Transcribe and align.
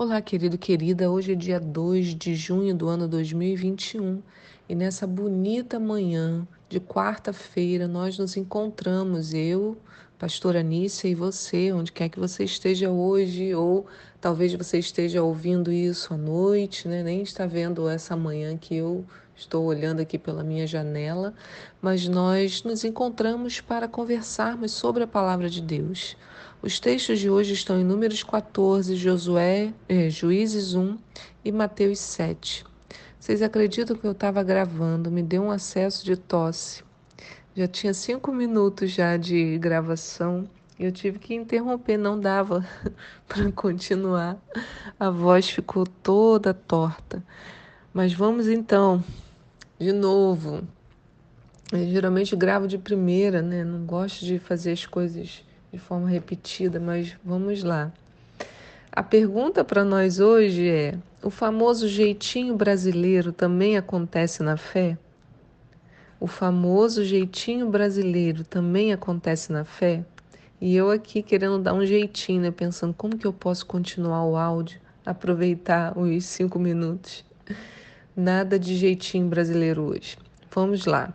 Olá, 0.00 0.22
querido, 0.22 0.56
querida. 0.56 1.10
Hoje 1.10 1.32
é 1.32 1.34
dia 1.34 1.58
2 1.58 2.14
de 2.14 2.36
junho 2.36 2.72
do 2.72 2.86
ano 2.86 3.08
2021 3.08 4.22
e 4.68 4.72
nessa 4.72 5.08
bonita 5.08 5.80
manhã 5.80 6.46
de 6.68 6.78
quarta-feira 6.78 7.88
nós 7.88 8.16
nos 8.16 8.36
encontramos, 8.36 9.34
eu, 9.34 9.76
pastora 10.16 10.60
Anícia 10.60 11.08
e 11.08 11.16
você, 11.16 11.72
onde 11.72 11.90
quer 11.90 12.08
que 12.10 12.20
você 12.20 12.44
esteja 12.44 12.88
hoje, 12.88 13.52
ou 13.56 13.88
talvez 14.20 14.54
você 14.54 14.78
esteja 14.78 15.20
ouvindo 15.20 15.72
isso 15.72 16.14
à 16.14 16.16
noite, 16.16 16.86
né? 16.86 17.02
nem 17.02 17.20
está 17.22 17.44
vendo 17.44 17.88
essa 17.88 18.14
manhã 18.14 18.56
que 18.56 18.76
eu 18.76 19.04
estou 19.34 19.64
olhando 19.64 20.00
aqui 20.00 20.16
pela 20.16 20.44
minha 20.44 20.64
janela, 20.64 21.34
mas 21.82 22.06
nós 22.06 22.62
nos 22.62 22.84
encontramos 22.84 23.60
para 23.60 23.88
conversarmos 23.88 24.70
sobre 24.70 25.02
a 25.02 25.08
palavra 25.08 25.50
de 25.50 25.60
Deus. 25.60 26.16
Os 26.60 26.80
textos 26.80 27.20
de 27.20 27.30
hoje 27.30 27.52
estão 27.52 27.78
em 27.78 27.84
Números 27.84 28.24
14, 28.24 28.96
Josué, 28.96 29.72
eh, 29.88 30.10
Juízes 30.10 30.74
1 30.74 30.98
e 31.44 31.52
Mateus 31.52 32.00
7. 32.00 32.64
Vocês 33.16 33.42
acreditam 33.42 33.96
que 33.96 34.04
eu 34.04 34.10
estava 34.10 34.42
gravando, 34.42 35.08
me 35.08 35.22
deu 35.22 35.44
um 35.44 35.50
acesso 35.52 36.04
de 36.04 36.16
tosse. 36.16 36.82
Já 37.54 37.68
tinha 37.68 37.94
cinco 37.94 38.32
minutos 38.32 38.90
já 38.90 39.16
de 39.16 39.56
gravação 39.58 40.50
e 40.76 40.84
eu 40.84 40.90
tive 40.90 41.20
que 41.20 41.32
interromper, 41.32 41.96
não 41.96 42.18
dava 42.18 42.66
para 43.28 43.52
continuar. 43.52 44.36
A 44.98 45.10
voz 45.10 45.48
ficou 45.48 45.86
toda 45.86 46.52
torta. 46.52 47.22
Mas 47.94 48.12
vamos 48.12 48.48
então, 48.48 49.02
de 49.78 49.92
novo. 49.92 50.66
Eu 51.70 51.88
geralmente 51.88 52.34
gravo 52.34 52.66
de 52.66 52.78
primeira, 52.78 53.40
né? 53.42 53.62
Não 53.62 53.86
gosto 53.86 54.24
de 54.24 54.40
fazer 54.40 54.72
as 54.72 54.84
coisas 54.84 55.44
de 55.72 55.78
forma 55.78 56.08
repetida, 56.08 56.80
mas 56.80 57.16
vamos 57.24 57.62
lá. 57.62 57.92
A 58.90 59.02
pergunta 59.02 59.62
para 59.64 59.84
nós 59.84 60.18
hoje 60.18 60.68
é: 60.68 60.98
o 61.22 61.30
famoso 61.30 61.86
jeitinho 61.88 62.56
brasileiro 62.56 63.32
também 63.32 63.76
acontece 63.76 64.42
na 64.42 64.56
fé? 64.56 64.96
O 66.20 66.26
famoso 66.26 67.04
jeitinho 67.04 67.68
brasileiro 67.68 68.42
também 68.42 68.92
acontece 68.92 69.52
na 69.52 69.64
fé? 69.64 70.04
E 70.60 70.74
eu 70.74 70.90
aqui 70.90 71.22
querendo 71.22 71.58
dar 71.58 71.74
um 71.74 71.86
jeitinho, 71.86 72.42
né? 72.42 72.50
Pensando 72.50 72.92
como 72.92 73.16
que 73.16 73.26
eu 73.26 73.32
posso 73.32 73.64
continuar 73.64 74.24
o 74.24 74.36
áudio, 74.36 74.80
aproveitar 75.06 75.96
os 75.96 76.24
cinco 76.24 76.58
minutos. 76.58 77.24
Nada 78.16 78.58
de 78.58 78.76
jeitinho 78.76 79.28
brasileiro 79.28 79.82
hoje. 79.82 80.18
Vamos 80.50 80.86
lá. 80.86 81.14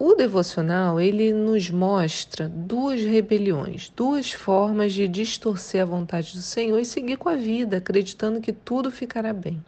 O 0.00 0.14
devocional, 0.14 1.00
ele 1.00 1.32
nos 1.32 1.70
mostra 1.70 2.48
duas 2.48 3.00
rebeliões, 3.00 3.92
duas 3.96 4.30
formas 4.30 4.92
de 4.92 5.08
distorcer 5.08 5.82
a 5.82 5.84
vontade 5.84 6.34
do 6.34 6.40
Senhor 6.40 6.78
e 6.78 6.84
seguir 6.84 7.16
com 7.16 7.28
a 7.28 7.34
vida, 7.34 7.78
acreditando 7.78 8.40
que 8.40 8.52
tudo 8.52 8.92
ficará 8.92 9.32
bem. 9.32 9.60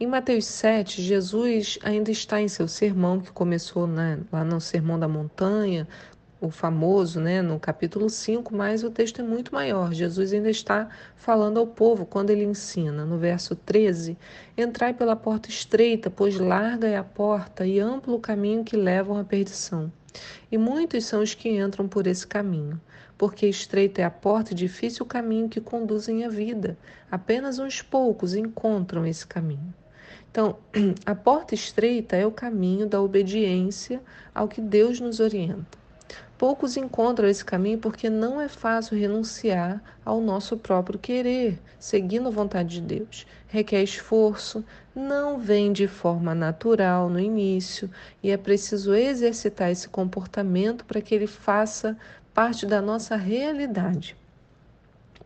Em 0.00 0.06
Mateus 0.06 0.46
7, 0.46 1.02
Jesus 1.02 1.78
ainda 1.82 2.10
está 2.10 2.40
em 2.40 2.48
seu 2.48 2.66
sermão, 2.66 3.20
que 3.20 3.30
começou 3.30 3.86
né, 3.86 4.20
lá 4.32 4.42
no 4.42 4.58
Sermão 4.58 4.98
da 4.98 5.06
Montanha, 5.06 5.86
o 6.42 6.50
famoso, 6.50 7.20
né, 7.20 7.40
no 7.40 7.60
capítulo 7.60 8.10
5, 8.10 8.52
mas 8.52 8.82
o 8.82 8.90
texto 8.90 9.20
é 9.20 9.24
muito 9.24 9.54
maior. 9.54 9.92
Jesus 9.94 10.32
ainda 10.32 10.50
está 10.50 10.88
falando 11.14 11.60
ao 11.60 11.68
povo 11.68 12.04
quando 12.04 12.30
ele 12.30 12.42
ensina, 12.42 13.04
no 13.06 13.16
verso 13.16 13.54
13: 13.54 14.18
Entrai 14.58 14.92
pela 14.92 15.14
porta 15.14 15.48
estreita, 15.48 16.10
pois 16.10 16.36
larga 16.36 16.88
é 16.88 16.96
a 16.96 17.04
porta 17.04 17.64
e 17.64 17.78
amplo 17.78 18.16
o 18.16 18.20
caminho 18.20 18.64
que 18.64 18.76
levam 18.76 19.16
à 19.16 19.22
perdição. 19.22 19.92
E 20.50 20.58
muitos 20.58 21.04
são 21.04 21.22
os 21.22 21.32
que 21.32 21.48
entram 21.48 21.86
por 21.86 22.08
esse 22.08 22.26
caminho, 22.26 22.80
porque 23.16 23.46
estreita 23.46 24.02
é 24.02 24.04
a 24.04 24.10
porta 24.10 24.52
e 24.52 24.56
difícil 24.56 25.04
o 25.04 25.08
caminho 25.08 25.48
que 25.48 25.60
conduzem 25.60 26.24
à 26.24 26.28
vida. 26.28 26.76
Apenas 27.08 27.60
uns 27.60 27.80
poucos 27.80 28.34
encontram 28.34 29.06
esse 29.06 29.24
caminho. 29.24 29.72
Então, 30.28 30.56
a 31.06 31.14
porta 31.14 31.54
estreita 31.54 32.16
é 32.16 32.26
o 32.26 32.32
caminho 32.32 32.88
da 32.88 33.00
obediência 33.00 34.02
ao 34.34 34.48
que 34.48 34.60
Deus 34.60 34.98
nos 34.98 35.20
orienta. 35.20 35.81
Poucos 36.36 36.76
encontram 36.76 37.28
esse 37.28 37.44
caminho 37.44 37.78
porque 37.78 38.10
não 38.10 38.40
é 38.40 38.48
fácil 38.48 38.98
renunciar 38.98 39.82
ao 40.04 40.20
nosso 40.20 40.56
próprio 40.56 40.98
querer, 40.98 41.60
seguindo 41.78 42.28
a 42.28 42.32
vontade 42.32 42.80
de 42.80 42.98
Deus. 42.98 43.26
Requer 43.48 43.82
esforço, 43.82 44.64
não 44.94 45.38
vem 45.38 45.72
de 45.72 45.86
forma 45.86 46.34
natural 46.34 47.08
no 47.08 47.20
início 47.20 47.90
e 48.22 48.30
é 48.30 48.36
preciso 48.36 48.94
exercitar 48.94 49.70
esse 49.70 49.88
comportamento 49.88 50.84
para 50.84 51.00
que 51.00 51.14
ele 51.14 51.26
faça 51.26 51.96
parte 52.34 52.66
da 52.66 52.82
nossa 52.82 53.16
realidade. 53.16 54.16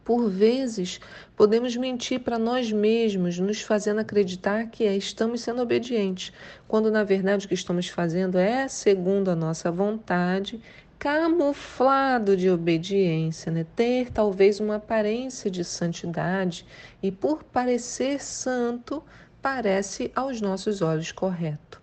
Por 0.06 0.30
vezes, 0.30 1.00
podemos 1.34 1.76
mentir 1.76 2.20
para 2.20 2.38
nós 2.38 2.70
mesmos, 2.70 3.40
nos 3.40 3.60
fazendo 3.60 3.98
acreditar 3.98 4.68
que 4.68 4.84
é, 4.84 4.96
estamos 4.96 5.40
sendo 5.40 5.60
obedientes, 5.60 6.32
quando 6.68 6.92
na 6.92 7.02
verdade 7.02 7.44
o 7.44 7.48
que 7.48 7.54
estamos 7.54 7.88
fazendo 7.88 8.38
é 8.38 8.68
segundo 8.68 9.32
a 9.32 9.34
nossa 9.34 9.68
vontade 9.68 10.62
camuflado 10.96 12.36
de 12.36 12.48
obediência, 12.48 13.50
né? 13.50 13.66
ter 13.74 14.12
talvez 14.12 14.60
uma 14.60 14.76
aparência 14.76 15.50
de 15.50 15.64
santidade 15.64 16.64
e, 17.02 17.10
por 17.10 17.42
parecer 17.42 18.22
santo, 18.22 19.02
parece 19.42 20.12
aos 20.14 20.40
nossos 20.40 20.82
olhos 20.82 21.10
correto. 21.10 21.82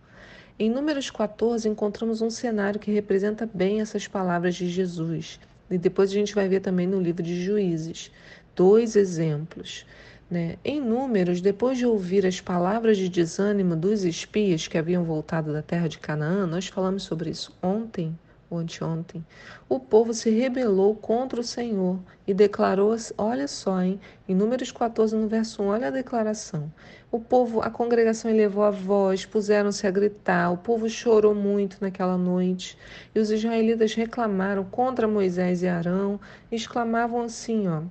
Em 0.57 0.69
Números 0.69 1.11
14, 1.11 1.67
encontramos 1.67 2.22
um 2.22 2.29
cenário 2.29 2.79
que 2.79 2.90
representa 2.90 3.45
bem 3.53 3.81
essas 3.81 4.07
palavras 4.07 4.55
de 4.55 4.69
Jesus. 4.69 5.41
E 5.73 5.78
depois 5.78 6.11
a 6.11 6.13
gente 6.13 6.35
vai 6.35 6.47
ver 6.47 6.59
também 6.59 6.85
no 6.85 7.01
livro 7.01 7.23
de 7.23 7.44
Juízes 7.44 8.11
dois 8.56 8.95
exemplos. 8.95 9.85
Né? 10.29 10.57
Em 10.63 10.79
Números, 10.79 11.41
depois 11.41 11.78
de 11.78 11.85
ouvir 11.85 12.25
as 12.25 12.39
palavras 12.39 12.97
de 12.97 13.09
desânimo 13.09 13.75
dos 13.75 14.03
espias 14.03 14.67
que 14.67 14.78
haviam 14.78 15.03
voltado 15.03 15.51
da 15.51 15.61
terra 15.61 15.88
de 15.88 16.00
Canaã, 16.00 16.47
nós 16.47 16.67
falamos 16.67 17.03
sobre 17.03 17.29
isso 17.29 17.56
ontem 17.61 18.17
anteontem, 18.58 19.25
o 19.68 19.80
povo 19.80 20.14
se 20.14 20.30
rebelou 20.30 20.96
contra 20.96 21.40
o 21.40 21.44
Senhor 21.44 22.00
e 22.28 22.34
declarou, 22.34 22.96
olha 23.18 23.47
só, 23.47 23.81
hein, 23.81 24.00
em 24.28 24.36
Números 24.36 24.72
14, 24.72 25.16
no 25.16 25.28
verso 25.28 25.64
1, 25.64 25.68
olha 25.68 25.88
a 25.88 25.91
declaração. 25.91 26.72
O 27.12 27.19
povo, 27.19 27.62
a 27.62 27.69
congregação 27.69 28.31
elevou 28.31 28.64
a 28.64 28.72
voz, 28.72 29.25
puseram-se 29.25 29.86
a 29.86 29.91
gritar, 29.91 30.52
o 30.52 30.58
povo 30.58 30.90
chorou 30.90 31.36
muito 31.36 31.78
naquela 31.80 32.18
noite, 32.18 32.78
e 33.14 33.19
os 33.19 33.30
israelitas 33.30 33.94
reclamaram 33.94 34.64
contra 34.64 35.08
Moisés 35.08 35.62
e 35.62 35.68
Arão, 35.68 36.20
e 36.52 36.56
exclamavam 36.56 37.22
assim, 37.22 37.68
ó, 37.68 37.81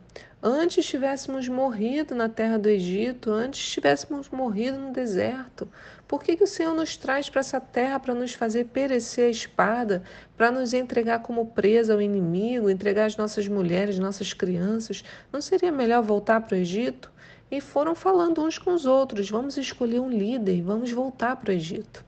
Antes 0.44 0.84
tivéssemos 0.86 1.48
morrido 1.48 2.16
na 2.16 2.28
terra 2.28 2.58
do 2.58 2.68
Egito, 2.68 3.30
antes 3.30 3.64
tivéssemos 3.70 4.28
morrido 4.28 4.76
no 4.76 4.92
deserto. 4.92 5.68
Por 6.08 6.20
que, 6.20 6.36
que 6.36 6.42
o 6.42 6.48
Senhor 6.48 6.74
nos 6.74 6.96
traz 6.96 7.30
para 7.30 7.38
essa 7.38 7.60
terra 7.60 8.00
para 8.00 8.12
nos 8.12 8.34
fazer 8.34 8.64
perecer 8.64 9.28
a 9.28 9.30
espada, 9.30 10.02
para 10.36 10.50
nos 10.50 10.74
entregar 10.74 11.20
como 11.20 11.46
presa 11.46 11.94
ao 11.94 12.02
inimigo, 12.02 12.68
entregar 12.68 13.04
as 13.04 13.16
nossas 13.16 13.46
mulheres, 13.46 14.00
nossas 14.00 14.32
crianças? 14.32 15.04
Não 15.32 15.40
seria 15.40 15.70
melhor 15.70 16.02
voltar 16.02 16.40
para 16.40 16.56
o 16.56 16.58
Egito? 16.58 17.12
E 17.48 17.60
foram 17.60 17.94
falando 17.94 18.42
uns 18.42 18.58
com 18.58 18.74
os 18.74 18.84
outros: 18.84 19.30
vamos 19.30 19.56
escolher 19.56 20.00
um 20.00 20.10
líder, 20.10 20.60
vamos 20.60 20.90
voltar 20.90 21.36
para 21.36 21.50
o 21.50 21.54
Egito. 21.54 22.04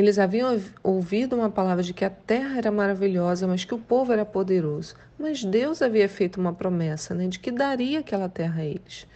Eles 0.00 0.18
haviam 0.18 0.58
ouvido 0.82 1.36
uma 1.36 1.50
palavra 1.50 1.82
de 1.82 1.92
que 1.92 2.06
a 2.06 2.08
terra 2.08 2.56
era 2.56 2.72
maravilhosa, 2.72 3.46
mas 3.46 3.66
que 3.66 3.74
o 3.74 3.78
povo 3.78 4.14
era 4.14 4.24
poderoso. 4.24 4.94
Mas 5.18 5.44
Deus 5.44 5.82
havia 5.82 6.08
feito 6.08 6.40
uma 6.40 6.54
promessa 6.54 7.14
né, 7.14 7.26
de 7.26 7.38
que 7.38 7.50
daria 7.50 7.98
aquela 7.98 8.26
terra 8.26 8.62
a 8.62 8.64
eles. 8.64 9.06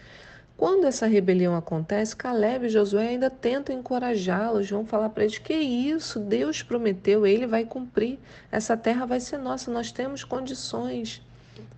Quando 0.55 0.85
essa 0.85 1.07
rebelião 1.07 1.55
acontece, 1.55 2.15
Caleb 2.15 2.67
e 2.67 2.69
Josué 2.69 3.07
ainda 3.07 3.31
tentam 3.31 3.75
encorajá-los, 3.75 4.69
vão 4.69 4.85
falar 4.85 5.09
para 5.09 5.23
eles: 5.23 5.39
que 5.39 5.55
isso, 5.55 6.19
Deus 6.19 6.61
prometeu, 6.61 7.25
ele 7.25 7.47
vai 7.47 7.65
cumprir, 7.65 8.19
essa 8.51 8.77
terra 8.77 9.07
vai 9.07 9.19
ser 9.19 9.39
nossa, 9.39 9.71
nós 9.71 9.91
temos 9.91 10.23
condições. 10.23 11.19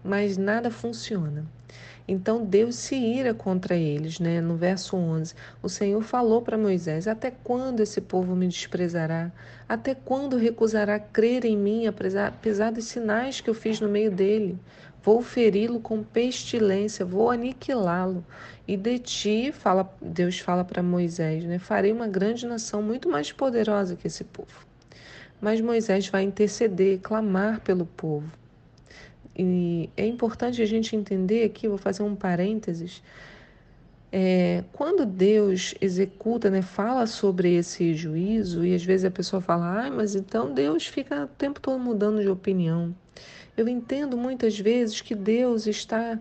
Mas 0.04 0.36
nada 0.36 0.70
funciona. 0.70 1.46
Então 2.08 2.46
Deus 2.46 2.76
se 2.76 2.96
ira 2.96 3.34
contra 3.34 3.76
eles, 3.76 4.18
né? 4.18 4.40
No 4.40 4.56
verso 4.56 4.96
11, 4.96 5.36
o 5.62 5.68
Senhor 5.68 6.02
falou 6.02 6.42
para 6.42 6.58
Moisés: 6.58 7.06
Até 7.06 7.30
quando 7.32 7.82
esse 7.82 8.00
povo 8.00 8.34
me 8.34 8.48
desprezará? 8.48 9.30
Até 9.68 9.94
quando 9.94 10.38
recusará 10.38 10.98
crer 11.00 11.44
em 11.44 11.58
mim, 11.58 11.86
apesar, 11.86 12.32
dos 12.72 12.86
sinais 12.86 13.42
que 13.42 13.50
eu 13.50 13.54
fiz 13.54 13.82
no 13.82 13.90
meio 13.90 14.10
dele? 14.10 14.58
Vou 15.04 15.22
feri-lo 15.22 15.82
com 15.82 16.02
pestilência, 16.02 17.06
vou 17.06 17.30
aniquilá-lo. 17.30 18.26
E 18.66 18.78
de 18.78 19.00
ti, 19.00 19.52
fala, 19.52 19.94
Deus 20.02 20.40
fala 20.40 20.64
para 20.64 20.82
Moisés, 20.82 21.44
né? 21.44 21.60
Farei 21.60 21.92
uma 21.92 22.08
grande 22.08 22.46
nação 22.46 22.82
muito 22.82 23.10
mais 23.10 23.32
poderosa 23.34 23.98
que 23.98 24.08
esse 24.08 24.24
povo. 24.24 24.66
Mas 25.42 25.62
Moisés 25.62 26.08
vai 26.08 26.24
interceder, 26.24 27.00
clamar 27.00 27.60
pelo 27.62 27.86
povo. 27.86 28.32
E 29.38 29.90
é 29.96 30.06
importante 30.06 30.62
a 30.62 30.66
gente 30.66 30.96
entender 30.96 31.44
aqui, 31.44 31.68
vou 31.68 31.78
fazer 31.78 32.02
um 32.02 32.16
parênteses, 32.16 33.04
é, 34.12 34.64
quando 34.74 35.06
Deus 35.06 35.76
executa, 35.82 36.50
né, 36.50 36.62
fala 36.62 37.06
sobre 37.06 37.54
esse 37.56 37.94
juízo, 37.94 38.66
e 38.66 38.74
às 38.74 38.84
vezes 38.84 39.06
a 39.06 39.12
pessoa 39.12 39.42
fala, 39.42 39.86
ah, 39.86 39.92
mas 39.92 40.16
então 40.16 40.54
Deus 40.54 40.88
fica 40.88 41.26
o 41.26 41.28
tempo 41.28 41.60
todo 41.60 41.78
mudando 41.80 42.22
de 42.22 42.30
opinião. 42.30 42.96
Eu 43.56 43.68
entendo 43.68 44.16
muitas 44.18 44.58
vezes 44.58 45.02
que 45.02 45.14
Deus 45.14 45.68
está 45.68 46.20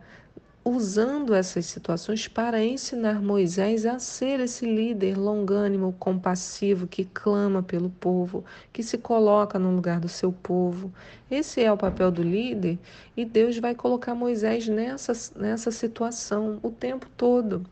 usando 0.69 1.33
essas 1.33 1.65
situações 1.67 2.27
para 2.27 2.65
ensinar 2.65 3.23
Moisés 3.23 3.87
a 3.87 4.01
ser 4.01 4.41
esse 4.41 4.67
líder 4.67 5.17
longânimo, 5.17 5.95
compassivo, 5.97 6.89
que 6.89 7.05
clama 7.05 7.63
pelo 7.63 7.89
povo, 7.89 8.45
que 8.73 8.83
se 8.83 8.99
coloca 8.99 9.61
no 9.61 9.73
lugar 9.73 10.01
do 10.01 10.09
seu 10.09 10.33
povo. 10.33 10.93
Esse 11.31 11.63
é 11.63 11.71
o 11.71 11.77
papel 11.77 12.11
do 12.11 12.21
líder 12.21 12.81
e 13.17 13.25
Deus 13.25 13.57
vai 13.59 13.77
colocar 13.77 14.17
Moisés 14.17 14.67
nessa, 14.67 15.13
nessa 15.39 15.71
situação 15.71 16.59
o 16.61 16.71
tempo 16.71 17.07
todo. 17.17 17.65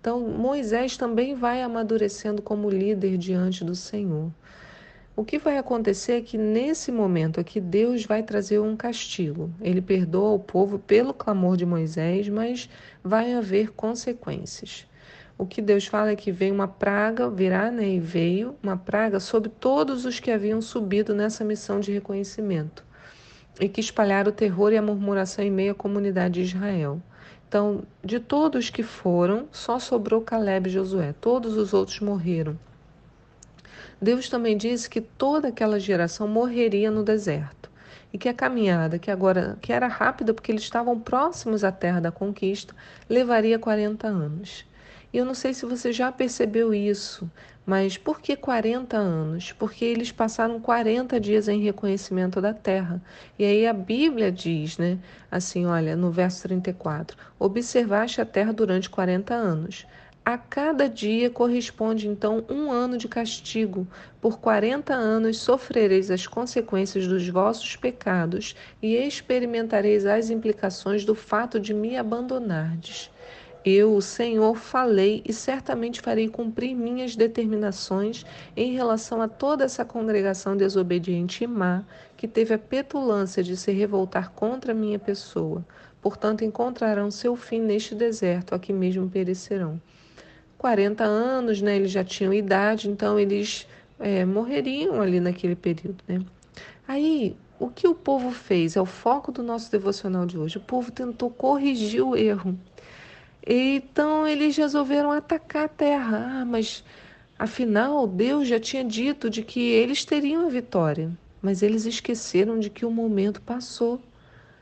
Então, 0.00 0.18
Moisés 0.20 0.96
também 0.96 1.34
vai 1.34 1.60
amadurecendo 1.60 2.40
como 2.40 2.70
líder 2.70 3.18
diante 3.18 3.62
do 3.62 3.74
Senhor. 3.74 4.30
O 5.18 5.24
que 5.24 5.36
vai 5.36 5.58
acontecer 5.58 6.12
é 6.12 6.20
que 6.20 6.38
nesse 6.38 6.92
momento 6.92 7.40
aqui 7.40 7.60
Deus 7.60 8.04
vai 8.04 8.22
trazer 8.22 8.60
um 8.60 8.76
castigo. 8.76 9.50
Ele 9.60 9.82
perdoa 9.82 10.30
o 10.30 10.38
povo 10.38 10.78
pelo 10.78 11.12
clamor 11.12 11.56
de 11.56 11.66
Moisés, 11.66 12.28
mas 12.28 12.70
vai 13.02 13.32
haver 13.34 13.72
consequências. 13.72 14.86
O 15.36 15.44
que 15.44 15.60
Deus 15.60 15.86
fala 15.86 16.12
é 16.12 16.14
que 16.14 16.30
veio 16.30 16.54
uma 16.54 16.68
praga, 16.68 17.28
virá 17.28 17.68
né, 17.68 17.88
e 17.88 17.98
veio 17.98 18.54
uma 18.62 18.76
praga 18.76 19.18
sobre 19.18 19.48
todos 19.48 20.04
os 20.04 20.20
que 20.20 20.30
haviam 20.30 20.62
subido 20.62 21.12
nessa 21.12 21.44
missão 21.44 21.80
de 21.80 21.90
reconhecimento 21.90 22.84
e 23.60 23.68
que 23.68 23.80
espalharam 23.80 24.30
o 24.30 24.32
terror 24.32 24.72
e 24.72 24.76
a 24.76 24.82
murmuração 24.82 25.44
em 25.44 25.50
meio 25.50 25.72
à 25.72 25.74
comunidade 25.74 26.34
de 26.34 26.42
Israel. 26.42 27.02
Então, 27.48 27.82
de 28.04 28.20
todos 28.20 28.70
que 28.70 28.84
foram, 28.84 29.48
só 29.50 29.80
sobrou 29.80 30.20
Caleb 30.20 30.68
e 30.68 30.72
Josué. 30.72 31.12
Todos 31.20 31.56
os 31.56 31.74
outros 31.74 31.98
morreram. 31.98 32.56
Deus 34.00 34.28
também 34.28 34.56
disse 34.56 34.88
que 34.88 35.00
toda 35.00 35.48
aquela 35.48 35.80
geração 35.80 36.28
morreria 36.28 36.90
no 36.90 37.02
deserto 37.02 37.68
e 38.12 38.18
que 38.18 38.28
a 38.28 38.34
caminhada, 38.34 38.98
que 38.98 39.10
agora 39.10 39.58
que 39.60 39.72
era 39.72 39.86
rápida 39.86 40.32
porque 40.32 40.52
eles 40.52 40.62
estavam 40.62 40.98
próximos 40.98 41.64
à 41.64 41.72
terra 41.72 42.00
da 42.00 42.12
conquista, 42.12 42.74
levaria 43.08 43.58
40 43.58 44.06
anos. 44.06 44.64
E 45.12 45.18
eu 45.18 45.24
não 45.24 45.34
sei 45.34 45.54
se 45.54 45.64
você 45.64 45.92
já 45.92 46.12
percebeu 46.12 46.72
isso, 46.72 47.30
mas 47.66 47.98
por 47.98 48.20
que 48.20 48.36
40 48.36 48.96
anos? 48.96 49.52
Porque 49.52 49.84
eles 49.84 50.12
passaram 50.12 50.60
40 50.60 51.18
dias 51.18 51.48
em 51.48 51.60
reconhecimento 51.60 52.40
da 52.40 52.54
terra. 52.54 53.02
E 53.38 53.44
aí 53.44 53.66
a 53.66 53.72
Bíblia 53.72 54.30
diz, 54.30 54.78
né, 54.78 54.98
assim, 55.30 55.66
olha, 55.66 55.96
no 55.96 56.10
verso 56.10 56.42
34, 56.42 57.16
observaste 57.38 58.20
a 58.20 58.26
terra 58.26 58.52
durante 58.52 58.88
40 58.88 59.34
anos. 59.34 59.86
A 60.30 60.36
cada 60.36 60.90
dia 60.90 61.30
corresponde 61.30 62.06
então 62.06 62.44
um 62.50 62.70
ano 62.70 62.98
de 62.98 63.08
castigo. 63.08 63.88
Por 64.20 64.38
quarenta 64.38 64.92
anos 64.92 65.38
sofrereis 65.38 66.10
as 66.10 66.26
consequências 66.26 67.06
dos 67.06 67.26
vossos 67.26 67.76
pecados 67.76 68.54
e 68.82 68.94
experimentareis 68.94 70.04
as 70.04 70.28
implicações 70.28 71.02
do 71.02 71.14
fato 71.14 71.58
de 71.58 71.72
me 71.72 71.96
abandonardes. 71.96 73.10
Eu, 73.64 73.94
o 73.94 74.02
Senhor, 74.02 74.54
falei 74.54 75.22
e 75.24 75.32
certamente 75.32 76.02
farei 76.02 76.28
cumprir 76.28 76.74
minhas 76.74 77.16
determinações 77.16 78.26
em 78.54 78.74
relação 78.74 79.22
a 79.22 79.28
toda 79.28 79.64
essa 79.64 79.82
congregação 79.82 80.54
desobediente 80.54 81.44
e 81.44 81.46
má, 81.46 81.86
que 82.18 82.28
teve 82.28 82.52
a 82.52 82.58
petulância 82.58 83.42
de 83.42 83.56
se 83.56 83.72
revoltar 83.72 84.30
contra 84.32 84.74
minha 84.74 84.98
pessoa. 84.98 85.64
Portanto, 86.02 86.44
encontrarão 86.44 87.10
seu 87.10 87.34
fim 87.34 87.62
neste 87.62 87.94
deserto, 87.94 88.54
aqui 88.54 88.74
mesmo 88.74 89.08
perecerão. 89.08 89.80
40 90.58 91.04
anos, 91.04 91.62
né? 91.62 91.76
Eles 91.76 91.92
já 91.92 92.04
tinham 92.04 92.34
idade, 92.34 92.90
então 92.90 93.18
eles 93.18 93.66
é, 93.98 94.24
morreriam 94.24 95.00
ali 95.00 95.20
naquele 95.20 95.54
período, 95.54 96.02
né? 96.06 96.20
Aí, 96.86 97.36
o 97.60 97.68
que 97.68 97.86
o 97.86 97.94
povo 97.94 98.30
fez? 98.30 98.76
É 98.76 98.80
o 98.80 98.86
foco 98.86 99.30
do 99.30 99.42
nosso 99.42 99.70
devocional 99.70 100.26
de 100.26 100.38
hoje. 100.38 100.58
O 100.58 100.60
povo 100.60 100.90
tentou 100.90 101.30
corrigir 101.30 102.02
o 102.02 102.16
erro. 102.16 102.58
Então, 103.46 104.26
eles 104.26 104.56
resolveram 104.56 105.10
atacar 105.12 105.66
a 105.66 105.68
terra. 105.68 106.40
Ah, 106.40 106.44
mas 106.44 106.84
afinal, 107.38 108.06
Deus 108.06 108.48
já 108.48 108.58
tinha 108.58 108.84
dito 108.84 109.30
de 109.30 109.42
que 109.42 109.60
eles 109.60 110.04
teriam 110.04 110.46
a 110.46 110.50
vitória. 110.50 111.10
Mas 111.40 111.62
eles 111.62 111.84
esqueceram 111.86 112.58
de 112.58 112.68
que 112.70 112.84
o 112.84 112.90
momento 112.90 113.40
passou. 113.42 114.00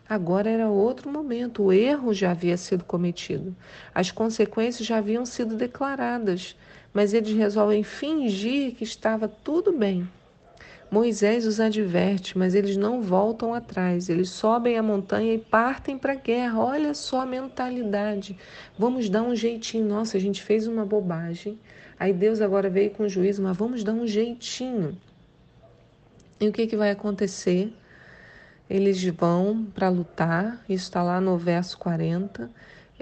Agora 0.08 0.48
era 0.48 0.68
outro 0.68 1.10
momento, 1.10 1.64
o 1.64 1.72
erro 1.72 2.14
já 2.14 2.30
havia 2.30 2.56
sido 2.56 2.84
cometido, 2.84 3.56
as 3.92 4.12
consequências 4.12 4.86
já 4.86 4.98
haviam 4.98 5.26
sido 5.26 5.56
declaradas, 5.56 6.56
mas 6.94 7.12
eles 7.12 7.36
resolvem 7.36 7.82
fingir 7.82 8.74
que 8.74 8.84
estava 8.84 9.26
tudo 9.26 9.72
bem. 9.72 10.08
Moisés 10.88 11.44
os 11.44 11.58
adverte, 11.58 12.38
mas 12.38 12.54
eles 12.54 12.76
não 12.76 13.02
voltam 13.02 13.52
atrás. 13.52 14.08
Eles 14.08 14.30
sobem 14.30 14.78
a 14.78 14.82
montanha 14.82 15.34
e 15.34 15.38
partem 15.38 15.98
para 15.98 16.12
a 16.12 16.16
guerra. 16.16 16.60
Olha 16.60 16.94
só 16.94 17.22
a 17.22 17.26
mentalidade. 17.26 18.38
Vamos 18.78 19.08
dar 19.08 19.22
um 19.22 19.34
jeitinho. 19.34 19.84
Nossa, 19.84 20.16
a 20.16 20.20
gente 20.20 20.42
fez 20.42 20.68
uma 20.68 20.86
bobagem. 20.86 21.58
Aí 21.98 22.12
Deus 22.12 22.40
agora 22.40 22.70
veio 22.70 22.90
com 22.90 23.08
juízo, 23.08 23.42
mas 23.42 23.56
vamos 23.56 23.82
dar 23.82 23.94
um 23.94 24.06
jeitinho. 24.06 24.96
E 26.40 26.48
o 26.48 26.52
que, 26.52 26.68
que 26.68 26.76
vai 26.76 26.90
acontecer? 26.92 27.74
Eles 28.68 29.02
vão 29.04 29.64
para 29.74 29.88
lutar, 29.88 30.64
isso 30.68 30.84
está 30.84 31.02
lá 31.02 31.20
no 31.20 31.38
verso 31.38 31.78
40. 31.78 32.50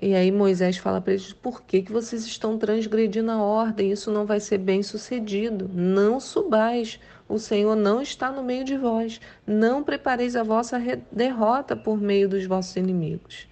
E 0.00 0.14
aí 0.14 0.30
Moisés 0.30 0.76
fala 0.76 1.00
para 1.00 1.12
eles: 1.12 1.32
por 1.32 1.62
que, 1.62 1.82
que 1.82 1.92
vocês 1.92 2.24
estão 2.26 2.58
transgredindo 2.58 3.30
a 3.30 3.42
ordem? 3.42 3.90
Isso 3.90 4.10
não 4.10 4.26
vai 4.26 4.40
ser 4.40 4.58
bem 4.58 4.82
sucedido. 4.82 5.70
Não 5.72 6.20
subais, 6.20 7.00
o 7.28 7.38
Senhor 7.38 7.74
não 7.74 8.02
está 8.02 8.30
no 8.30 8.42
meio 8.42 8.64
de 8.64 8.76
vós. 8.76 9.20
Não 9.46 9.82
prepareis 9.82 10.36
a 10.36 10.42
vossa 10.42 10.80
derrota 11.10 11.74
por 11.74 11.98
meio 11.98 12.28
dos 12.28 12.44
vossos 12.44 12.76
inimigos. 12.76 13.48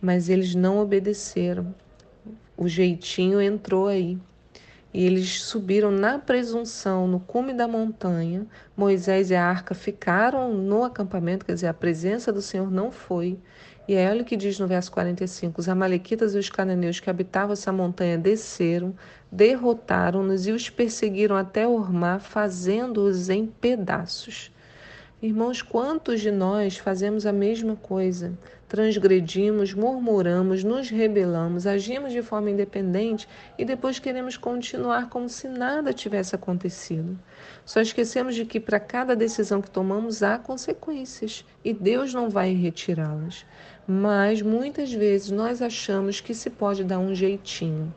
Mas 0.00 0.28
eles 0.28 0.54
não 0.54 0.78
obedeceram. 0.78 1.74
O 2.56 2.68
jeitinho 2.68 3.40
entrou 3.40 3.88
aí. 3.88 4.18
E 4.92 5.04
eles 5.04 5.42
subiram 5.42 5.90
na 5.90 6.18
presunção 6.18 7.06
no 7.06 7.20
cume 7.20 7.52
da 7.52 7.68
montanha. 7.68 8.46
Moisés 8.76 9.30
e 9.30 9.34
a 9.34 9.44
arca 9.44 9.74
ficaram 9.74 10.54
no 10.54 10.82
acampamento, 10.82 11.44
quer 11.44 11.54
dizer, 11.54 11.66
a 11.66 11.74
presença 11.74 12.32
do 12.32 12.40
Senhor 12.40 12.70
não 12.70 12.90
foi. 12.90 13.38
E 13.86 13.96
aí, 13.96 14.06
olha 14.06 14.22
o 14.22 14.24
que 14.24 14.36
diz 14.36 14.58
no 14.58 14.66
verso 14.66 14.92
45: 14.92 15.60
Os 15.60 15.68
Amalequitas 15.68 16.34
e 16.34 16.38
os 16.38 16.50
cananeus 16.50 17.00
que 17.00 17.08
habitavam 17.08 17.54
essa 17.54 17.72
montanha 17.72 18.18
desceram, 18.18 18.94
derrotaram-nos 19.32 20.46
e 20.46 20.52
os 20.52 20.68
perseguiram 20.68 21.36
até 21.36 21.66
Ormá, 21.66 22.18
fazendo-os 22.18 23.30
em 23.30 23.46
pedaços. 23.46 24.50
Irmãos, 25.22 25.62
quantos 25.62 26.20
de 26.20 26.30
nós 26.30 26.76
fazemos 26.76 27.26
a 27.26 27.32
mesma 27.32 27.76
coisa? 27.76 28.38
Transgredimos, 28.68 29.72
murmuramos, 29.72 30.62
nos 30.62 30.90
rebelamos, 30.90 31.66
agimos 31.66 32.12
de 32.12 32.20
forma 32.20 32.50
independente 32.50 33.26
e 33.56 33.64
depois 33.64 33.98
queremos 33.98 34.36
continuar 34.36 35.08
como 35.08 35.26
se 35.26 35.48
nada 35.48 35.90
tivesse 35.94 36.34
acontecido. 36.34 37.18
Só 37.64 37.80
esquecemos 37.80 38.34
de 38.34 38.44
que 38.44 38.60
para 38.60 38.78
cada 38.78 39.16
decisão 39.16 39.62
que 39.62 39.70
tomamos 39.70 40.22
há 40.22 40.36
consequências 40.38 41.46
e 41.64 41.72
Deus 41.72 42.12
não 42.12 42.28
vai 42.28 42.52
retirá-las. 42.52 43.46
Mas 43.86 44.42
muitas 44.42 44.92
vezes 44.92 45.30
nós 45.30 45.62
achamos 45.62 46.20
que 46.20 46.34
se 46.34 46.50
pode 46.50 46.84
dar 46.84 46.98
um 46.98 47.14
jeitinho. 47.14 47.94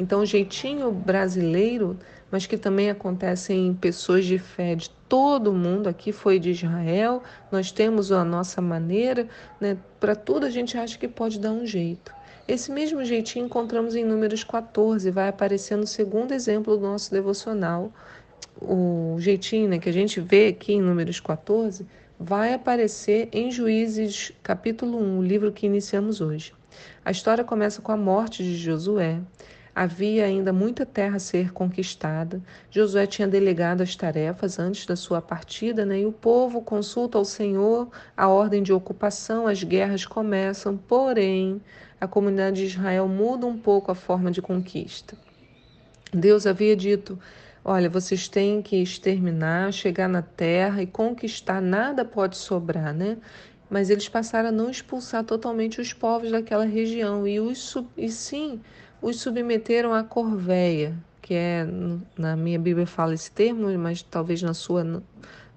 Então, 0.00 0.20
o 0.20 0.26
jeitinho 0.26 0.90
brasileiro 0.90 1.96
mas 2.30 2.46
que 2.46 2.56
também 2.56 2.90
acontecem 2.90 3.68
em 3.68 3.74
pessoas 3.74 4.24
de 4.24 4.38
fé 4.38 4.74
de 4.74 4.90
todo 5.08 5.52
mundo. 5.52 5.88
Aqui 5.88 6.12
foi 6.12 6.38
de 6.38 6.50
Israel, 6.50 7.22
nós 7.50 7.72
temos 7.72 8.12
a 8.12 8.24
nossa 8.24 8.60
maneira, 8.60 9.26
né? 9.60 9.76
para 9.98 10.14
tudo 10.14 10.46
a 10.46 10.50
gente 10.50 10.76
acha 10.76 10.98
que 10.98 11.08
pode 11.08 11.38
dar 11.38 11.52
um 11.52 11.66
jeito. 11.66 12.12
Esse 12.46 12.72
mesmo 12.72 13.04
jeitinho 13.04 13.44
encontramos 13.44 13.94
em 13.94 14.04
Números 14.04 14.42
14, 14.42 15.10
vai 15.10 15.28
aparecer 15.28 15.76
no 15.76 15.86
segundo 15.86 16.32
exemplo 16.32 16.76
do 16.76 16.82
nosso 16.82 17.10
devocional. 17.10 17.92
O 18.60 19.16
jeitinho 19.18 19.68
né, 19.68 19.78
que 19.78 19.88
a 19.88 19.92
gente 19.92 20.18
vê 20.18 20.48
aqui 20.48 20.72
em 20.72 20.80
Números 20.80 21.20
14 21.20 21.86
vai 22.18 22.54
aparecer 22.54 23.28
em 23.32 23.50
Juízes, 23.50 24.32
capítulo 24.42 24.98
1, 24.98 25.18
o 25.18 25.22
livro 25.22 25.52
que 25.52 25.66
iniciamos 25.66 26.20
hoje. 26.20 26.54
A 27.04 27.10
história 27.10 27.44
começa 27.44 27.80
com 27.80 27.92
a 27.92 27.96
morte 27.96 28.42
de 28.42 28.56
Josué. 28.56 29.20
Havia 29.80 30.24
ainda 30.24 30.52
muita 30.52 30.84
terra 30.84 31.18
a 31.18 31.20
ser 31.20 31.52
conquistada. 31.52 32.42
Josué 32.68 33.06
tinha 33.06 33.28
delegado 33.28 33.80
as 33.80 33.94
tarefas 33.94 34.58
antes 34.58 34.84
da 34.84 34.96
sua 34.96 35.22
partida, 35.22 35.86
né? 35.86 36.00
e 36.00 36.04
o 36.04 36.10
povo 36.10 36.60
consulta 36.60 37.16
ao 37.16 37.24
Senhor 37.24 37.88
a 38.16 38.26
ordem 38.26 38.60
de 38.60 38.72
ocupação, 38.72 39.46
as 39.46 39.62
guerras 39.62 40.04
começam, 40.04 40.76
porém, 40.76 41.62
a 42.00 42.08
comunidade 42.08 42.56
de 42.56 42.64
Israel 42.64 43.06
muda 43.06 43.46
um 43.46 43.56
pouco 43.56 43.92
a 43.92 43.94
forma 43.94 44.32
de 44.32 44.42
conquista. 44.42 45.16
Deus 46.12 46.44
havia 46.44 46.74
dito: 46.74 47.16
Olha, 47.64 47.88
vocês 47.88 48.26
têm 48.26 48.60
que 48.60 48.82
exterminar, 48.82 49.72
chegar 49.72 50.08
na 50.08 50.22
terra 50.22 50.82
e 50.82 50.88
conquistar, 50.88 51.62
nada 51.62 52.04
pode 52.04 52.36
sobrar, 52.36 52.92
né? 52.92 53.16
Mas 53.70 53.90
eles 53.90 54.08
passaram 54.08 54.48
a 54.48 54.52
não 54.52 54.70
expulsar 54.70 55.22
totalmente 55.22 55.80
os 55.80 55.92
povos 55.92 56.32
daquela 56.32 56.64
região 56.64 57.28
e, 57.28 57.38
os, 57.38 57.76
e 57.96 58.08
sim 58.08 58.60
os 59.00 59.20
submeteram 59.20 59.94
à 59.94 60.02
corveia, 60.02 60.94
que 61.22 61.34
é, 61.34 61.66
na 62.16 62.36
minha 62.36 62.58
Bíblia 62.58 62.86
fala 62.86 63.14
esse 63.14 63.30
termo, 63.30 63.66
mas 63.78 64.02
talvez 64.02 64.42
na 64.42 64.54
sua 64.54 64.84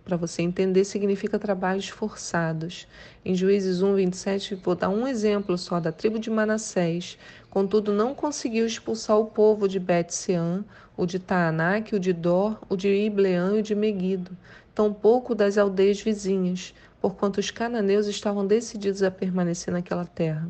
para 0.04 0.18
você 0.18 0.42
entender, 0.42 0.84
significa 0.84 1.40
trabalhos 1.40 1.88
forçados. 1.88 2.88
Em 3.24 3.36
Juízes 3.36 3.82
1, 3.82 3.96
27, 3.96 4.56
vou 4.56 4.76
dar 4.76 4.90
um 4.90 5.08
exemplo 5.08 5.58
só 5.58 5.80
da 5.80 5.92
tribo 5.92 6.20
de 6.20 6.30
Manassés. 6.30 7.18
Contudo, 7.50 7.94
não 7.94 8.14
conseguiu 8.14 8.66
expulsar 8.66 9.18
o 9.18 9.28
povo 9.28 9.68
de 9.68 9.80
Bet-Sean, 9.80 10.66
o 10.98 11.06
de 11.06 11.20
Taanac, 11.20 11.96
o 11.96 12.00
de 12.00 12.14
Dor, 12.14 12.60
o 12.68 12.76
de 12.76 12.90
Ibleã 12.90 13.56
e 13.56 13.60
o 13.60 13.64
de 13.64 13.76
Meguido, 13.76 14.36
tampouco 14.74 15.36
das 15.36 15.58
aldeias 15.58 16.02
vizinhas, 16.02 16.74
porquanto 17.00 17.40
os 17.40 17.52
cananeus 17.52 18.08
estavam 18.08 18.46
decididos 18.46 19.04
a 19.04 19.12
permanecer 19.12 19.74
naquela 19.74 20.06
terra. 20.06 20.48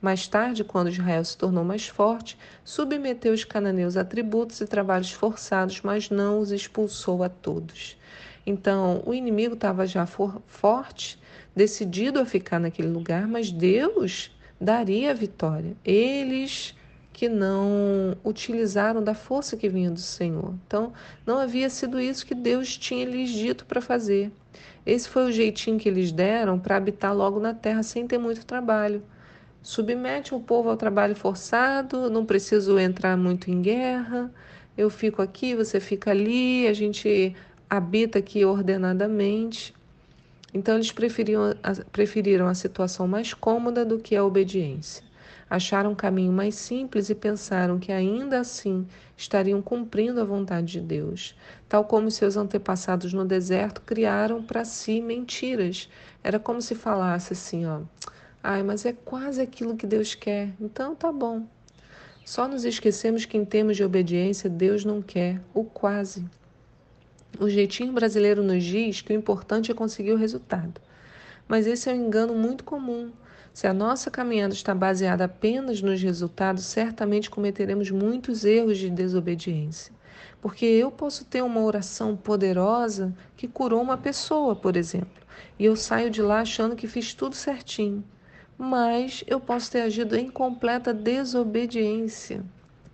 Mais 0.00 0.28
tarde, 0.28 0.64
quando 0.64 0.90
Israel 0.90 1.24
se 1.24 1.36
tornou 1.36 1.64
mais 1.64 1.88
forte, 1.88 2.36
submeteu 2.62 3.32
os 3.32 3.44
cananeus 3.44 3.96
a 3.96 4.04
tributos 4.04 4.60
e 4.60 4.66
trabalhos 4.66 5.10
forçados, 5.10 5.80
mas 5.82 6.10
não 6.10 6.40
os 6.40 6.52
expulsou 6.52 7.22
a 7.22 7.28
todos. 7.28 7.96
Então, 8.46 9.02
o 9.06 9.14
inimigo 9.14 9.54
estava 9.54 9.86
já 9.86 10.04
for, 10.04 10.42
forte, 10.46 11.18
decidido 11.56 12.20
a 12.20 12.26
ficar 12.26 12.58
naquele 12.58 12.88
lugar, 12.88 13.26
mas 13.26 13.50
Deus 13.50 14.30
daria 14.60 15.10
a 15.10 15.14
vitória. 15.14 15.74
Eles 15.84 16.74
que 17.14 17.28
não 17.28 18.16
utilizaram 18.24 19.02
da 19.02 19.14
força 19.14 19.56
que 19.56 19.68
vinha 19.68 19.90
do 19.90 20.00
Senhor. 20.00 20.52
Então, 20.66 20.92
não 21.24 21.38
havia 21.38 21.70
sido 21.70 22.00
isso 22.00 22.26
que 22.26 22.34
Deus 22.34 22.76
tinha 22.76 23.06
lhes 23.06 23.30
dito 23.30 23.64
para 23.64 23.80
fazer. 23.80 24.32
Esse 24.84 25.08
foi 25.08 25.24
o 25.24 25.32
jeitinho 25.32 25.78
que 25.78 25.88
eles 25.88 26.10
deram 26.10 26.58
para 26.58 26.76
habitar 26.76 27.16
logo 27.16 27.38
na 27.38 27.54
terra 27.54 27.82
sem 27.84 28.06
ter 28.06 28.18
muito 28.18 28.44
trabalho. 28.44 29.02
Submete 29.64 30.34
o 30.34 30.40
povo 30.40 30.68
ao 30.68 30.76
trabalho 30.76 31.16
forçado, 31.16 32.10
não 32.10 32.26
preciso 32.26 32.78
entrar 32.78 33.16
muito 33.16 33.50
em 33.50 33.62
guerra. 33.62 34.30
Eu 34.76 34.90
fico 34.90 35.22
aqui, 35.22 35.54
você 35.54 35.80
fica 35.80 36.10
ali, 36.10 36.68
a 36.68 36.74
gente 36.74 37.34
habita 37.68 38.18
aqui 38.18 38.44
ordenadamente. 38.44 39.74
Então, 40.52 40.74
eles 40.74 40.92
preferiam, 40.92 41.54
preferiram 41.90 42.46
a 42.46 42.54
situação 42.54 43.08
mais 43.08 43.32
cômoda 43.32 43.86
do 43.86 43.98
que 43.98 44.14
a 44.14 44.22
obediência. 44.22 45.02
Acharam 45.48 45.92
um 45.92 45.94
caminho 45.94 46.30
mais 46.30 46.56
simples 46.56 47.08
e 47.08 47.14
pensaram 47.14 47.78
que 47.78 47.90
ainda 47.90 48.40
assim 48.40 48.86
estariam 49.16 49.62
cumprindo 49.62 50.20
a 50.20 50.24
vontade 50.24 50.72
de 50.72 50.80
Deus. 50.82 51.34
Tal 51.70 51.86
como 51.86 52.10
seus 52.10 52.36
antepassados 52.36 53.14
no 53.14 53.24
deserto 53.24 53.80
criaram 53.80 54.42
para 54.42 54.62
si 54.62 55.00
mentiras. 55.00 55.88
Era 56.22 56.38
como 56.38 56.60
se 56.60 56.74
falasse 56.74 57.32
assim, 57.32 57.64
ó. 57.64 57.80
Ai, 58.46 58.62
mas 58.62 58.84
é 58.84 58.92
quase 58.92 59.40
aquilo 59.40 59.74
que 59.74 59.86
Deus 59.86 60.14
quer. 60.14 60.52
Então 60.60 60.94
tá 60.94 61.10
bom. 61.10 61.46
Só 62.26 62.46
nos 62.46 62.66
esquecemos 62.66 63.24
que 63.24 63.38
em 63.38 63.44
termos 63.44 63.74
de 63.74 63.82
obediência 63.82 64.50
Deus 64.50 64.84
não 64.84 65.00
quer 65.00 65.40
o 65.54 65.64
quase. 65.64 66.26
O 67.40 67.48
jeitinho 67.48 67.94
brasileiro 67.94 68.42
nos 68.42 68.62
diz 68.62 69.00
que 69.00 69.14
o 69.14 69.16
importante 69.16 69.70
é 69.72 69.74
conseguir 69.74 70.12
o 70.12 70.18
resultado. 70.18 70.78
Mas 71.48 71.66
esse 71.66 71.88
é 71.88 71.94
um 71.94 71.96
engano 71.96 72.34
muito 72.34 72.64
comum. 72.64 73.10
Se 73.50 73.66
a 73.66 73.72
nossa 73.72 74.10
caminhada 74.10 74.52
está 74.52 74.74
baseada 74.74 75.24
apenas 75.24 75.80
nos 75.80 76.02
resultados, 76.02 76.64
certamente 76.64 77.30
cometeremos 77.30 77.90
muitos 77.90 78.44
erros 78.44 78.76
de 78.76 78.90
desobediência. 78.90 79.90
Porque 80.42 80.66
eu 80.66 80.90
posso 80.90 81.24
ter 81.24 81.40
uma 81.40 81.62
oração 81.62 82.14
poderosa 82.14 83.10
que 83.38 83.48
curou 83.48 83.80
uma 83.80 83.96
pessoa, 83.96 84.54
por 84.54 84.76
exemplo, 84.76 85.24
e 85.58 85.64
eu 85.64 85.74
saio 85.76 86.10
de 86.10 86.20
lá 86.20 86.40
achando 86.40 86.76
que 86.76 86.86
fiz 86.86 87.14
tudo 87.14 87.34
certinho. 87.34 88.04
Mas 88.58 89.24
eu 89.26 89.40
posso 89.40 89.70
ter 89.70 89.82
agido 89.82 90.16
em 90.16 90.30
completa 90.30 90.94
desobediência. 90.94 92.44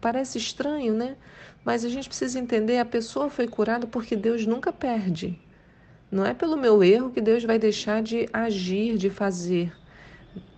Parece 0.00 0.38
estranho, 0.38 0.94
né? 0.94 1.16
Mas 1.64 1.84
a 1.84 1.88
gente 1.88 2.08
precisa 2.08 2.38
entender: 2.38 2.78
a 2.78 2.84
pessoa 2.84 3.28
foi 3.28 3.46
curada 3.46 3.86
porque 3.86 4.16
Deus 4.16 4.46
nunca 4.46 4.72
perde. 4.72 5.38
Não 6.10 6.24
é 6.26 6.34
pelo 6.34 6.56
meu 6.56 6.82
erro 6.82 7.10
que 7.10 7.20
Deus 7.20 7.44
vai 7.44 7.58
deixar 7.58 8.02
de 8.02 8.28
agir, 8.32 8.96
de 8.96 9.10
fazer. 9.10 9.72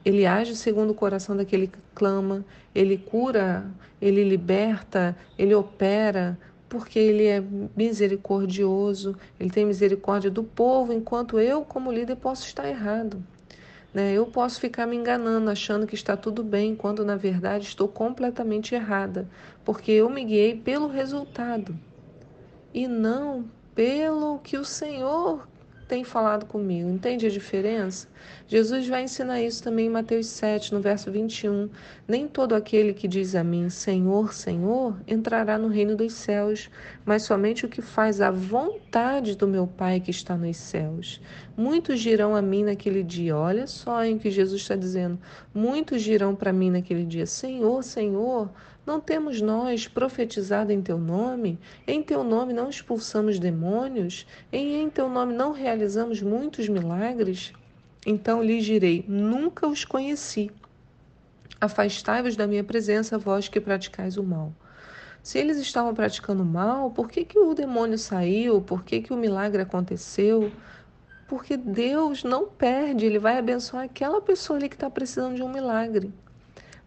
Ele 0.05 0.27
age 0.27 0.57
segundo 0.57 0.91
o 0.91 0.95
coração 0.95 1.37
daquele 1.37 1.67
que 1.67 1.79
clama, 1.95 2.45
ele 2.75 2.97
cura, 2.97 3.71
ele 4.01 4.25
liberta, 4.25 5.17
ele 5.39 5.55
opera, 5.55 6.39
porque 6.69 6.99
ele 6.99 7.27
é 7.27 7.43
misericordioso, 7.77 9.17
ele 9.39 9.51
tem 9.51 9.67
misericórdia 9.67 10.31
do 10.31 10.43
povo, 10.43 10.93
enquanto 10.93 11.39
eu, 11.39 11.65
como 11.65 11.93
líder, 11.93 12.17
posso 12.17 12.47
estar 12.47 12.69
errado. 12.69 13.23
Né? 13.93 14.13
Eu 14.13 14.27
posso 14.27 14.61
ficar 14.61 14.87
me 14.87 14.97
enganando, 14.97 15.51
achando 15.51 15.87
que 15.87 15.95
está 15.95 16.17
tudo 16.17 16.43
bem, 16.43 16.75
quando 16.75 17.05
na 17.05 17.17
verdade 17.17 17.67
estou 17.67 17.89
completamente 17.89 18.75
errada, 18.75 19.29
porque 19.65 19.93
eu 19.93 20.09
me 20.09 20.25
guiei 20.25 20.57
pelo 20.57 20.89
resultado 20.89 21.79
e 22.73 22.89
não 22.89 23.45
pelo 23.75 24.39
que 24.39 24.57
o 24.57 24.65
Senhor 24.65 25.47
tem 25.93 26.05
falado 26.05 26.47
comigo. 26.47 26.89
Entende 26.89 27.27
a 27.27 27.29
diferença? 27.29 28.09
Jesus 28.49 28.89
vai 28.89 29.03
ensinar 29.03 29.43
isso 29.43 29.63
também 29.63 29.89
em 29.89 29.91
Mateus 29.91 30.27
7, 30.27 30.73
no 30.73 30.81
verso 30.81 31.13
21. 31.13 31.69
Nem 32.09 32.27
todo 32.27 32.55
aquele 32.55 32.95
que 32.95 33.07
diz 33.07 33.35
a 33.35 33.45
mim, 33.45 33.69
Senhor, 33.69 34.33
Senhor, 34.33 34.97
entrará 35.07 35.59
no 35.59 35.69
reino 35.69 35.95
dos 35.95 36.15
céus, 36.15 36.71
mas 37.05 37.25
somente 37.25 37.67
o 37.67 37.69
que 37.69 37.83
faz 37.83 38.23
a 38.23 38.31
vontade 38.31 39.37
do 39.37 39.47
meu 39.47 39.67
Pai 39.67 40.01
que 40.01 40.11
está 40.11 40.35
nos 40.35 40.57
céus. 40.57 41.21
Muitos 41.55 42.01
dirão 42.01 42.35
a 42.35 42.41
mim 42.41 42.65
naquele 42.65 43.03
dia, 43.03 43.37
olha 43.37 43.67
só 43.67 44.03
em 44.03 44.17
que 44.17 44.31
Jesus 44.31 44.63
está 44.63 44.75
dizendo, 44.75 45.19
muitos 45.53 46.01
dirão 46.01 46.35
para 46.35 46.55
mim 46.55 46.71
naquele 46.71 47.05
dia, 47.05 47.27
Senhor, 47.27 47.83
Senhor, 47.83 48.51
não 48.85 49.01
temos 49.01 49.41
nós 49.41 49.87
profetizado 49.87 50.73
em 50.73 50.83
teu 50.83 50.99
nome? 50.99 51.59
Em 51.87 52.03
teu 52.03 52.25
nome 52.25 52.53
não 52.53 52.69
expulsamos 52.69 53.39
demônios? 53.39 54.27
E 54.53 54.77
em 54.77 54.91
teu 54.91 55.09
nome 55.09 55.33
não 55.35 55.53
realizamos 55.53 56.21
muitos 56.21 56.69
milagres? 56.69 57.53
Então 58.05 58.43
lhes 58.43 58.65
direi: 58.65 59.05
Nunca 59.07 59.69
os 59.69 59.85
conheci. 59.85 60.51
Afastai-vos 61.61 62.35
da 62.35 62.47
minha 62.47 62.65
presença, 62.65 63.17
vós 63.17 63.49
que 63.49 63.61
praticais 63.61 64.17
o 64.17 64.25
mal. 64.25 64.53
Se 65.23 65.39
eles 65.39 65.59
estavam 65.59 65.95
praticando 65.95 66.45
mal, 66.45 66.91
por 66.91 67.09
que, 67.09 67.25
que 67.25 67.39
o 67.39 67.55
demônio 67.55 67.97
saiu? 67.97 68.61
Por 68.61 68.83
que, 68.83 69.01
que 69.01 69.13
o 69.13 69.17
milagre 69.17 69.63
aconteceu? 69.63 70.51
Porque 71.29 71.57
Deus 71.57 72.25
não 72.25 72.49
perde, 72.49 73.07
Ele 73.07 73.21
vai 73.21 73.39
abençoar 73.39 73.85
aquela 73.85 74.21
pessoa 74.21 74.59
ali 74.59 74.69
que 74.69 74.75
está 74.75 74.91
precisando 74.91 75.37
de 75.37 75.43
um 75.45 75.49
milagre. 75.49 76.13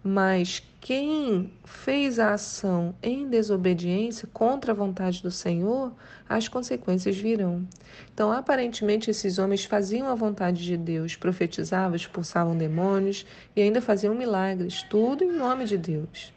Mas 0.04 0.62
quem 0.86 1.52
fez 1.64 2.20
a 2.20 2.34
ação 2.34 2.94
em 3.02 3.28
desobediência 3.28 4.30
contra 4.32 4.72
a 4.72 4.76
vontade 4.76 5.24
do 5.24 5.32
Senhor, 5.32 5.92
as 6.30 6.48
consequências 6.48 7.18
virão. 7.18 7.68
Então, 8.14 8.32
aparentemente, 8.32 9.10
esses 9.10 9.40
homens 9.40 9.66
faziam 9.66 10.08
a 10.08 10.14
vontade 10.14 10.64
de 10.64 10.78
Deus, 10.78 11.16
profetizavam, 11.16 11.96
expulsavam 11.96 12.56
demônios 12.56 13.26
e 13.56 13.64
ainda 13.64 13.82
faziam 13.82 14.14
milagres, 14.14 14.84
tudo 14.84 15.24
em 15.24 15.32
nome 15.32 15.66
de 15.66 15.76
Deus. 15.76 16.32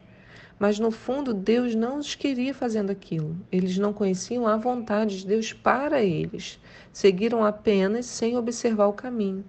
Mas 0.58 0.78
no 0.78 0.90
fundo, 0.90 1.34
Deus 1.34 1.74
não 1.74 1.98
os 1.98 2.14
queria 2.14 2.54
fazendo 2.54 2.88
aquilo. 2.88 3.36
Eles 3.52 3.76
não 3.76 3.92
conheciam 3.92 4.48
a 4.48 4.56
vontade 4.56 5.18
de 5.18 5.26
Deus 5.26 5.52
para 5.52 6.02
eles. 6.02 6.58
Seguiram 6.90 7.44
apenas 7.44 8.06
sem 8.06 8.34
observar 8.34 8.86
o 8.86 8.94
caminho. 8.94 9.44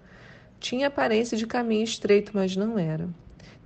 Tinha 0.60 0.88
aparência 0.88 1.38
de 1.38 1.48
caminho 1.48 1.86
estreito, 1.86 2.34
mas 2.34 2.58
não 2.58 2.78
era. 2.78 3.08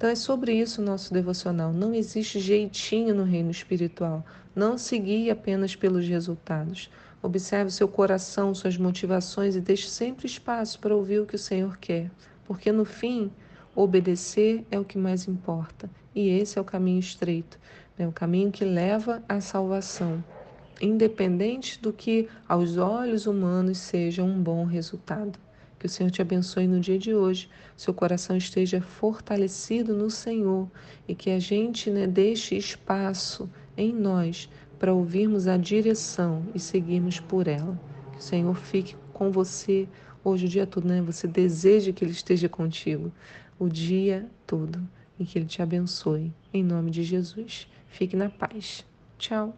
Então 0.03 0.11
é 0.11 0.15
sobre 0.15 0.53
isso 0.53 0.81
o 0.81 0.83
nosso 0.83 1.13
devocional. 1.13 1.71
Não 1.71 1.93
existe 1.93 2.37
jeitinho 2.37 3.15
no 3.15 3.23
reino 3.23 3.49
espiritual. 3.49 4.21
Não 4.53 4.77
seguir 4.77 5.31
apenas 5.31 5.77
pelos 5.77 6.05
resultados. 6.05 6.91
Observe 7.21 7.71
seu 7.71 7.87
coração, 7.87 8.53
suas 8.53 8.75
motivações 8.75 9.55
e 9.55 9.61
deixe 9.61 9.87
sempre 9.87 10.25
espaço 10.25 10.77
para 10.77 10.93
ouvir 10.93 11.21
o 11.21 11.25
que 11.25 11.37
o 11.37 11.39
Senhor 11.39 11.77
quer. 11.77 12.11
Porque 12.43 12.69
no 12.69 12.83
fim, 12.83 13.31
obedecer 13.73 14.65
é 14.69 14.77
o 14.77 14.83
que 14.83 14.97
mais 14.97 15.25
importa. 15.25 15.89
E 16.13 16.27
esse 16.27 16.59
é 16.59 16.61
o 16.61 16.65
caminho 16.65 16.99
estreito, 16.99 17.57
é 17.97 18.05
o 18.05 18.11
caminho 18.11 18.51
que 18.51 18.65
leva 18.65 19.23
à 19.29 19.39
salvação, 19.39 20.21
independente 20.81 21.81
do 21.81 21.93
que 21.93 22.27
aos 22.45 22.75
olhos 22.75 23.25
humanos 23.25 23.77
seja 23.77 24.21
um 24.21 24.43
bom 24.43 24.65
resultado. 24.65 25.39
Que 25.83 25.87
o 25.87 25.89
Senhor 25.89 26.09
te 26.09 26.21
abençoe 26.21 26.65
no 26.65 26.79
dia 26.79 26.97
de 26.97 27.13
hoje, 27.13 27.49
seu 27.75 27.93
coração 27.93 28.37
esteja 28.37 28.79
fortalecido 28.79 29.93
no 29.93 30.09
Senhor 30.09 30.71
e 31.05 31.13
que 31.13 31.29
a 31.29 31.39
gente 31.39 31.91
né, 31.91 32.07
deixe 32.07 32.55
espaço 32.55 33.49
em 33.75 33.91
nós 33.91 34.49
para 34.79 34.93
ouvirmos 34.93 35.45
a 35.45 35.57
direção 35.57 36.45
e 36.55 36.59
seguirmos 36.59 37.19
por 37.19 37.49
ela. 37.49 37.77
Que 38.13 38.19
o 38.19 38.21
Senhor 38.21 38.55
fique 38.55 38.95
com 39.11 39.29
você 39.29 39.85
hoje 40.23 40.45
o 40.45 40.49
dia 40.49 40.65
todo, 40.65 40.87
né? 40.87 41.01
Você 41.01 41.27
deseja 41.27 41.91
que 41.91 42.05
Ele 42.05 42.13
esteja 42.13 42.47
contigo 42.47 43.11
o 43.59 43.67
dia 43.67 44.25
todo 44.47 44.81
e 45.19 45.25
que 45.25 45.37
Ele 45.37 45.47
te 45.47 45.61
abençoe. 45.61 46.31
Em 46.53 46.63
nome 46.63 46.91
de 46.91 47.03
Jesus. 47.03 47.67
Fique 47.89 48.15
na 48.15 48.29
paz. 48.29 48.85
Tchau. 49.17 49.53